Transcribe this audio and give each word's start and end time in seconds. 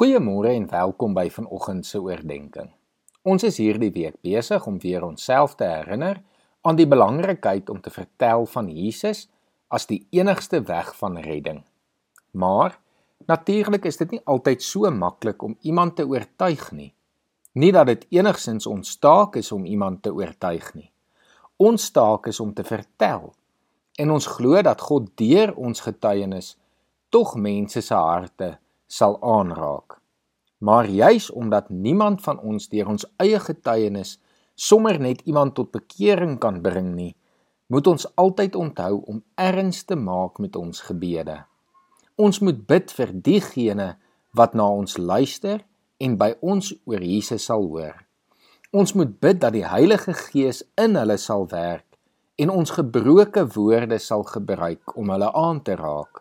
Goeiemôre 0.00 0.54
en 0.56 0.64
welkom 0.64 1.12
by 1.12 1.26
vanoggend 1.28 1.84
se 1.84 1.98
oordeenking. 2.00 2.70
Ons 3.28 3.42
is 3.44 3.58
hierdie 3.60 3.90
week 3.92 4.14
besig 4.24 4.64
om 4.64 4.78
weer 4.80 5.02
onsself 5.04 5.58
te 5.60 5.66
herinner 5.68 6.22
aan 6.64 6.78
die 6.78 6.86
belangrikheid 6.88 7.68
om 7.68 7.82
te 7.84 7.92
vertel 7.92 8.46
van 8.48 8.70
Jesus 8.72 9.26
as 9.68 9.84
die 9.90 9.98
enigste 10.16 10.62
weg 10.70 10.94
van 10.96 11.18
redding. 11.20 11.58
Maar 12.32 12.78
natuurlik 13.28 13.84
is 13.90 14.00
dit 14.00 14.14
nie 14.16 14.22
altyd 14.24 14.64
so 14.64 14.88
maklik 14.88 15.44
om 15.44 15.58
iemand 15.68 15.98
te 16.00 16.08
oortuig 16.08 16.64
nie. 16.72 16.94
Nie 17.52 17.72
dat 17.76 17.92
dit 17.92 18.08
enigsins 18.22 18.70
ons 18.72 18.96
taak 19.04 19.36
is 19.36 19.52
om 19.52 19.68
iemand 19.68 20.00
te 20.02 20.14
oortuig 20.16 20.72
nie. 20.80 20.88
Ons 21.60 21.90
taak 21.92 22.32
is 22.32 22.40
om 22.40 22.56
te 22.56 22.64
vertel. 22.64 23.34
En 24.00 24.16
ons 24.16 24.32
glo 24.38 24.64
dat 24.64 24.80
God 24.80 25.12
deur 25.20 25.52
ons 25.60 25.84
getuienis 25.90 26.54
tog 27.12 27.36
mense 27.36 27.84
se 27.84 27.94
harte 27.94 28.54
sal 28.90 29.16
aanraak. 29.22 30.00
Maar 30.58 30.88
juis 30.90 31.30
omdat 31.30 31.70
niemand 31.70 32.22
van 32.26 32.40
ons 32.40 32.68
deur 32.68 32.90
ons 32.90 33.06
eie 33.22 33.38
getuienis 33.40 34.18
sommer 34.54 34.98
net 35.00 35.22
iemand 35.24 35.54
tot 35.54 35.70
bekering 35.72 36.36
kan 36.42 36.60
bring 36.60 36.92
nie, 36.94 37.14
moet 37.70 37.86
ons 37.86 38.06
altyd 38.18 38.58
onthou 38.58 39.00
om 39.06 39.22
erns 39.38 39.84
te 39.86 39.96
maak 39.96 40.38
met 40.42 40.56
ons 40.58 40.82
gebede. 40.90 41.38
Ons 42.18 42.42
moet 42.44 42.66
bid 42.66 42.92
vir 42.92 43.14
diegene 43.14 43.94
wat 44.36 44.54
na 44.58 44.66
ons 44.68 44.98
luister 44.98 45.62
en 46.02 46.16
by 46.20 46.34
ons 46.40 46.72
oor 46.84 47.04
Jesus 47.04 47.46
sal 47.48 47.64
hoor. 47.70 47.94
Ons 48.70 48.92
moet 48.98 49.12
bid 49.22 49.40
dat 49.40 49.54
die 49.54 49.66
Heilige 49.66 50.12
Gees 50.14 50.64
in 50.78 50.98
hulle 50.98 51.16
sal 51.18 51.46
werk 51.50 51.86
en 52.40 52.52
ons 52.52 52.74
gebroke 52.74 53.46
woorde 53.54 53.98
sal 53.98 54.26
gebruik 54.28 54.96
om 54.96 55.10
hulle 55.14 55.30
aan 55.36 55.62
te 55.62 55.74
raak. 55.78 56.19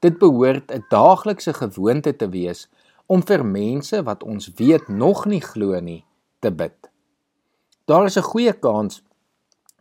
Dit 0.00 0.18
behoort 0.18 0.72
'n 0.72 0.84
daaglikse 0.88 1.52
gewoonte 1.52 2.16
te 2.16 2.28
wees 2.28 2.68
om 3.06 3.22
vir 3.22 3.44
mense 3.44 4.02
wat 4.02 4.22
ons 4.22 4.50
weet 4.56 4.88
nog 4.88 5.26
nie 5.26 5.40
glo 5.40 5.80
nie 5.80 6.04
te 6.40 6.50
bid. 6.50 6.90
Daar 7.84 8.04
is 8.04 8.16
'n 8.16 8.30
goeie 8.32 8.52
kans 8.52 9.02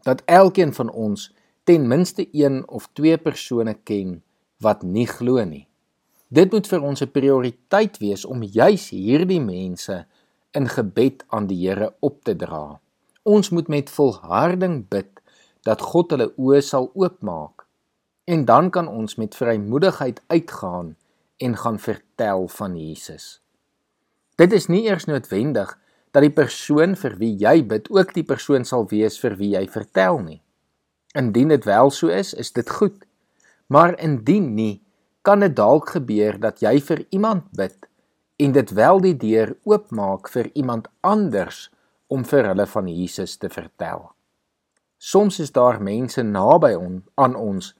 dat 0.03 0.21
elkeen 0.25 0.73
van 0.73 0.89
ons 0.91 1.31
ten 1.63 1.87
minste 1.87 2.27
een 2.31 2.67
of 2.67 2.89
twee 2.93 3.17
persone 3.17 3.73
ken 3.73 4.23
wat 4.59 4.83
nie 4.83 5.07
glo 5.07 5.43
nie. 5.43 5.67
Dit 6.27 6.51
moet 6.51 6.67
vir 6.67 6.81
ons 6.81 7.01
'n 7.01 7.11
prioriteit 7.11 7.97
wees 7.97 8.25
om 8.25 8.43
juis 8.43 8.89
hierdie 8.89 9.41
mense 9.41 10.05
in 10.51 10.67
gebed 10.67 11.23
aan 11.27 11.47
die 11.47 11.67
Here 11.67 11.93
op 11.99 12.23
te 12.23 12.35
dra. 12.35 12.79
Ons 13.23 13.49
moet 13.49 13.67
met 13.67 13.89
volharding 13.89 14.89
bid 14.89 15.21
dat 15.61 15.81
God 15.81 16.11
hulle 16.11 16.33
oë 16.37 16.61
sal 16.61 16.91
oopmaak 16.93 17.62
En 18.23 18.45
dan 18.45 18.69
kan 18.69 18.87
ons 18.87 19.15
met 19.15 19.35
vrymoedigheid 19.35 20.21
uitgaan 20.27 20.95
en 21.37 21.57
gaan 21.57 21.79
vertel 21.79 22.47
van 22.47 22.77
Jesus. 22.77 23.41
Dit 24.35 24.53
is 24.53 24.67
nie 24.67 24.83
eers 24.83 25.05
noodwendig 25.05 25.79
dat 26.11 26.23
die 26.23 26.33
persoon 26.33 26.95
vir 26.95 27.17
wie 27.19 27.33
jy 27.41 27.59
bid 27.67 27.89
ook 27.91 28.13
die 28.13 28.23
persoon 28.23 28.65
sal 28.65 28.87
wees 28.89 29.19
vir 29.19 29.35
wie 29.39 29.53
jy 29.55 29.65
vertel 29.67 30.21
nie. 30.23 30.41
Indien 31.17 31.51
dit 31.53 31.65
wel 31.65 31.91
so 31.91 32.07
is, 32.07 32.33
is 32.33 32.51
dit 32.51 32.69
goed. 32.69 33.05
Maar 33.67 33.97
indien 33.99 34.53
nie, 34.55 34.81
kan 35.21 35.39
dit 35.39 35.55
dalk 35.55 35.89
gebeur 35.95 36.39
dat 36.39 36.61
jy 36.61 36.79
vir 36.83 37.05
iemand 37.09 37.51
bid 37.57 37.87
en 38.41 38.51
dit 38.51 38.71
wel 38.75 38.99
die 39.03 39.15
deur 39.17 39.53
oopmaak 39.63 40.27
vir 40.33 40.49
iemand 40.53 40.89
anders 41.01 41.69
om 42.07 42.25
vir 42.27 42.49
hulle 42.49 42.65
van 42.67 42.89
Jesus 42.89 43.37
te 43.37 43.49
vertel. 43.49 44.09
Soms 44.97 45.39
is 45.39 45.51
daar 45.51 45.81
mense 45.81 46.23
naby 46.23 46.73
on, 46.79 47.01
aan 47.15 47.35
ons 47.35 47.73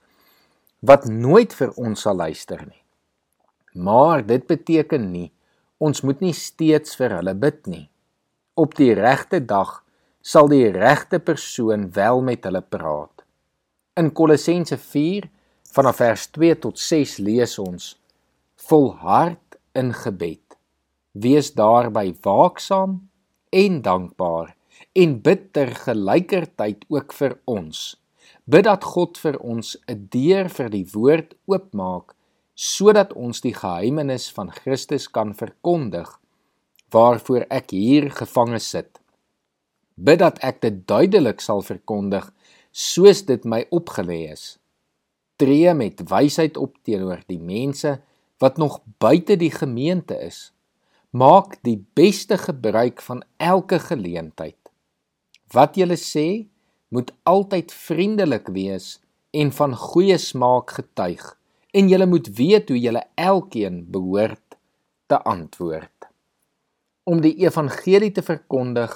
wat 0.84 1.08
nooit 1.08 1.54
vir 1.56 1.72
ons 1.80 2.02
sal 2.04 2.18
luister 2.20 2.60
nie. 2.68 2.82
Maar 3.74 4.26
dit 4.28 4.44
beteken 4.48 5.08
nie 5.14 5.30
ons 5.84 6.04
moet 6.04 6.20
nie 6.24 6.36
steeds 6.36 6.96
vir 7.00 7.18
hulle 7.18 7.34
bid 7.36 7.66
nie. 7.68 7.86
Op 8.60 8.76
die 8.78 8.92
regte 8.96 9.40
dag 9.44 9.82
sal 10.24 10.48
die 10.52 10.70
regte 10.76 11.20
persoon 11.20 11.90
wel 11.96 12.22
met 12.24 12.46
hulle 12.48 12.62
praat. 12.62 13.24
In 14.00 14.12
Kolossense 14.16 14.78
4 14.80 15.28
vanaf 15.74 16.00
vers 16.04 16.28
2 16.36 16.60
tot 16.68 16.80
6 16.80 17.18
lees 17.24 17.58
ons: 17.60 17.96
Volhard 18.68 19.58
in 19.76 19.92
gebed. 20.04 20.58
Wees 21.12 21.52
daarby 21.58 22.14
waaksaam 22.24 23.00
en 23.52 23.82
dankbaar 23.82 24.56
en 24.94 25.20
bid 25.26 25.52
ter 25.54 25.76
gelykertyd 25.84 26.86
ook 26.90 27.14
vir 27.14 27.38
ons 27.50 27.84
Bid 28.44 28.66
dat 28.68 28.84
God 28.84 29.16
vir 29.24 29.38
ons 29.40 29.78
'n 29.88 30.08
deur 30.12 30.50
vir 30.50 30.70
die 30.70 30.88
woord 30.94 31.36
oopmaak 31.48 32.16
sodat 32.56 33.14
ons 33.14 33.42
die 33.42 33.54
geheimenis 33.54 34.30
van 34.32 34.52
Christus 34.52 35.08
kan 35.08 35.34
verkondig 35.34 36.20
waarvoor 36.92 37.46
ek 37.50 37.72
hier 37.72 38.12
gevange 38.12 38.60
sit. 38.60 39.00
Bid 39.96 40.20
dat 40.20 40.44
ek 40.44 40.62
dit 40.62 40.88
duidelik 40.88 41.42
sal 41.42 41.62
verkondig 41.62 42.34
soos 42.72 43.24
dit 43.26 43.46
my 43.46 43.66
opgelê 43.72 44.32
is. 44.32 44.60
Tree 45.38 45.74
met 45.74 46.04
wysheid 46.10 46.58
op 46.58 46.76
teenoor 46.84 47.24
die 47.28 47.40
mense 47.40 48.02
wat 48.40 48.58
nog 48.58 48.82
buite 49.00 49.38
die 49.38 49.52
gemeente 49.52 50.20
is. 50.20 50.52
Maak 51.12 51.64
die 51.64 51.80
beste 51.96 52.38
gebruik 52.38 53.02
van 53.02 53.24
elke 53.38 53.80
geleentheid. 53.80 54.60
Wat 55.54 55.78
jy 55.78 55.96
sê, 55.96 56.53
moet 56.94 57.12
altyd 57.30 57.74
vriendelik 57.74 58.52
wees 58.56 59.00
en 59.34 59.52
van 59.58 59.74
goeie 59.86 60.18
smaak 60.22 60.76
getuig 60.78 61.24
en 61.74 61.90
jy 61.90 62.06
moet 62.06 62.30
weet 62.38 62.70
hoe 62.70 62.80
jy 62.80 63.02
elkeen 63.18 63.80
behoort 63.92 64.58
te 65.10 65.18
antwoord. 65.30 66.10
Om 67.10 67.24
die 67.26 67.34
evangelie 67.44 68.12
te 68.14 68.22
verkondig 68.22 68.94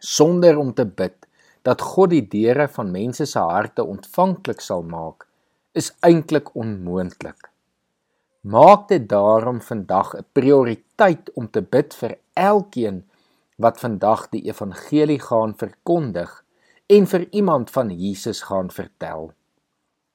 sonder 0.00 0.56
om 0.58 0.72
te 0.74 0.86
bid 0.86 1.28
dat 1.68 1.82
God 1.82 2.14
die 2.14 2.24
deure 2.24 2.68
van 2.78 2.94
mense 2.94 3.26
se 3.26 3.42
harte 3.42 3.84
ontvanklik 3.84 4.64
sal 4.64 4.86
maak 4.86 5.28
is 5.76 5.92
eintlik 6.08 6.54
onmoontlik 6.56 7.50
maak 8.46 8.88
dit 8.88 9.08
daarom 9.08 9.60
vandag 9.60 10.14
'n 10.14 10.24
prioriteit 10.32 11.30
om 11.34 11.50
te 11.50 11.62
bid 11.62 11.94
vir 11.94 12.18
elkeen 12.34 13.04
wat 13.56 13.80
vandag 13.80 14.28
die 14.30 14.44
evangelie 14.52 15.20
gaan 15.20 15.54
verkondig 15.56 16.44
en 16.86 17.06
vir 17.06 17.26
iemand 17.30 17.70
van 17.70 17.90
Jesus 17.90 18.42
gaan 18.46 18.70
vertel. 18.70 19.32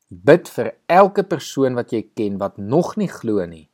Bid 0.07 0.49
vir 0.51 0.73
elke 0.91 1.23
persoon 1.23 1.75
wat 1.75 1.91
jy 1.91 2.05
ken 2.15 2.37
wat 2.39 2.57
nog 2.57 2.95
nie 2.99 3.09
glo 3.11 3.43
nie, 3.47 3.67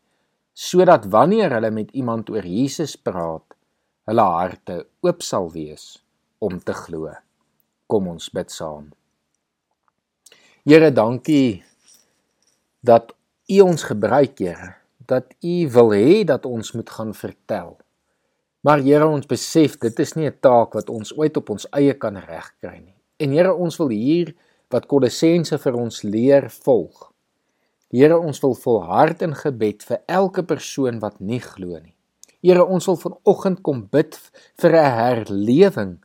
sodat 0.53 1.05
wanneer 1.13 1.53
hulle 1.57 1.71
met 1.73 1.93
iemand 1.93 2.29
oor 2.33 2.45
Jesus 2.45 2.95
praat, 2.97 3.45
hulle 4.09 4.25
harte 4.25 4.83
oop 5.05 5.21
sal 5.25 5.51
wees 5.53 5.97
om 6.39 6.59
te 6.59 6.73
glo. 6.73 7.13
Kom 7.87 8.09
ons 8.09 8.29
bid 8.33 8.51
saam. 8.51 8.89
Here, 10.67 10.91
dankie 10.91 11.63
dat 12.83 13.13
U 13.47 13.59
ons 13.63 13.83
gebruik, 13.87 14.41
Here, 14.43 14.73
dat 15.07 15.31
U 15.39 15.55
wil 15.71 15.93
hê 15.95 16.23
dat 16.27 16.45
ons 16.45 16.73
moet 16.75 16.89
gaan 16.89 17.13
vertel. 17.15 17.77
Maar 18.67 18.81
Here, 18.83 19.05
ons 19.07 19.23
besef 19.23 19.77
dit 19.79 19.99
is 20.03 20.09
nie 20.19 20.27
'n 20.27 20.39
taak 20.43 20.73
wat 20.75 20.89
ons 20.91 21.13
ooit 21.15 21.37
op 21.39 21.49
ons 21.55 21.67
eie 21.71 21.93
kan 21.93 22.17
regkry 22.19 22.79
nie. 22.83 22.97
En 23.17 23.31
Here, 23.31 23.53
ons 23.53 23.77
wil 23.79 23.89
hier 23.95 24.33
wat 24.69 24.87
Kolossense 24.91 25.57
vir 25.57 25.75
ons 25.75 26.03
leer 26.03 26.49
volg. 26.49 27.13
Here, 27.91 28.17
ons 28.19 28.41
wil 28.41 28.55
volhard 28.55 29.21
in 29.21 29.35
gebed 29.35 29.83
vir 29.83 29.99
elke 30.07 30.43
persoon 30.43 30.99
wat 30.99 31.21
nie 31.21 31.39
glo 31.39 31.79
nie. 31.79 31.95
Here, 32.43 32.65
ons 32.65 32.85
wil 32.87 32.97
vanoggend 32.97 33.63
kom 33.63 33.87
bid 33.87 34.19
vir 34.59 34.71
'n 34.75 34.91
herlewing 34.99 35.99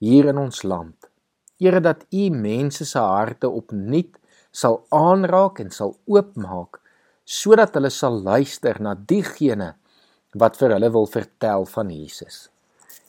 hier 0.00 0.28
in 0.28 0.38
ons 0.38 0.62
land. 0.62 0.96
Here, 1.58 1.80
dat 1.80 2.06
U 2.10 2.30
mense 2.30 2.84
se 2.84 2.98
harte 2.98 3.48
opnuut 3.50 4.16
sal 4.52 4.86
aanraak 4.88 5.60
en 5.60 5.70
sal 5.70 5.98
oopmaak 6.06 6.80
sodat 7.24 7.74
hulle 7.74 7.90
sal 7.90 8.22
luister 8.22 8.80
na 8.80 8.94
diegene 8.94 9.74
wat 10.38 10.56
vir 10.60 10.76
hulle 10.76 10.90
wil 10.94 11.06
vertel 11.10 11.66
van 11.66 11.90
Jesus. 11.90 12.48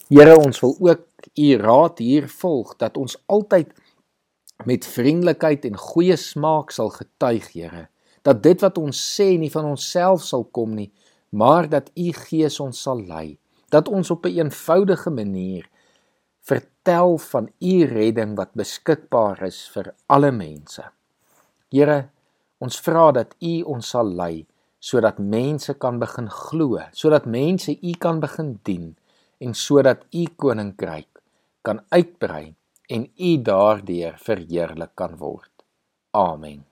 Here, 0.10 0.36
ons 0.36 0.60
wil 0.60 0.76
ook 0.80 1.06
u 1.38 1.48
raad 1.62 2.02
hier 2.02 2.28
volg 2.28 2.76
dat 2.82 2.98
ons 2.98 3.16
altyd 3.32 3.72
met 4.66 4.86
vriendelikheid 4.86 5.66
en 5.66 5.78
goeie 5.78 6.18
smaak 6.18 6.72
sal 6.72 6.90
getuig, 6.94 7.48
Here. 7.54 7.88
Dat 8.22 8.44
dit 8.44 8.62
wat 8.62 8.78
ons 8.78 8.98
sê 9.16 9.38
nie 9.40 9.50
van 9.50 9.66
onsself 9.66 10.24
sal 10.26 10.44
kom 10.54 10.76
nie, 10.78 10.92
maar 11.30 11.70
dat 11.70 11.90
u 11.96 12.12
Gees 12.14 12.60
ons 12.60 12.82
sal 12.82 13.02
lei. 13.08 13.40
Dat 13.72 13.88
ons 13.88 14.12
op 14.12 14.26
'n 14.26 14.30
een 14.30 14.46
eenvoudige 14.46 15.10
manier 15.10 15.70
vertel 16.42 17.18
van 17.18 17.50
u 17.60 17.86
redding 17.86 18.36
wat 18.36 18.54
beskikbaar 18.54 19.42
is 19.44 19.70
vir 19.74 19.94
alle 20.08 20.32
mense. 20.32 20.84
Here, 21.70 22.10
ons 22.60 22.80
vra 22.80 23.12
dat 23.12 23.36
u 23.40 23.62
ons 23.62 23.90
sal 23.90 24.06
lei 24.06 24.46
sodat 24.82 25.20
mense 25.22 25.76
kan 25.78 26.00
begin 26.02 26.28
glo, 26.34 26.80
sodat 26.92 27.28
mense 27.30 27.78
u 27.78 27.94
kan 28.02 28.20
begin 28.24 28.56
dien 28.66 28.88
en 29.40 29.54
sodat 29.54 30.08
u 30.14 30.26
koninkryk 30.36 31.22
kan 31.62 31.84
uitbrei 31.94 32.56
en 32.90 33.06
u 33.30 33.32
daardeur 33.46 34.18
verheerlik 34.26 34.96
kan 34.98 35.16
word. 35.22 35.54
Amen. 36.18 36.71